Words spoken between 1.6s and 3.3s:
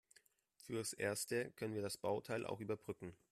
wir das Bauteil auch überbrücken.